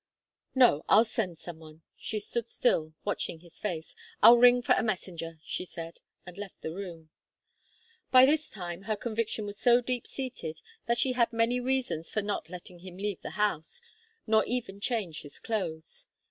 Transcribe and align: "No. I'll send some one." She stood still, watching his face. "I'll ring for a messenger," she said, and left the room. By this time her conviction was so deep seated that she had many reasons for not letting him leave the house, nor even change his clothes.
"No. 0.55 0.83
I'll 0.89 1.05
send 1.05 1.37
some 1.37 1.59
one." 1.59 1.83
She 1.95 2.19
stood 2.19 2.47
still, 2.49 2.95
watching 3.05 3.41
his 3.41 3.59
face. 3.59 3.95
"I'll 4.23 4.35
ring 4.37 4.63
for 4.63 4.73
a 4.73 4.81
messenger," 4.81 5.37
she 5.45 5.63
said, 5.63 5.99
and 6.25 6.39
left 6.39 6.59
the 6.63 6.73
room. 6.73 7.11
By 8.09 8.25
this 8.25 8.49
time 8.49 8.81
her 8.89 8.95
conviction 8.95 9.45
was 9.45 9.59
so 9.59 9.79
deep 9.79 10.07
seated 10.07 10.59
that 10.87 10.97
she 10.97 11.11
had 11.11 11.31
many 11.31 11.59
reasons 11.59 12.11
for 12.11 12.23
not 12.23 12.49
letting 12.49 12.79
him 12.79 12.97
leave 12.97 13.21
the 13.21 13.37
house, 13.37 13.79
nor 14.25 14.43
even 14.45 14.79
change 14.79 15.21
his 15.21 15.37
clothes. 15.37 16.07